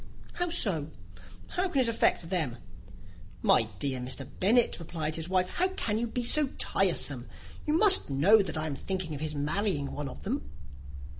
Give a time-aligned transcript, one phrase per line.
[0.33, 0.89] "How so?
[1.49, 2.57] how can it affect them?"
[3.43, 4.27] "My dear Mr.
[4.39, 7.29] Bennet," replied his wife, "how can you be so tiresome?
[7.67, 10.49] You must know that I am thinking of his marrying one of them."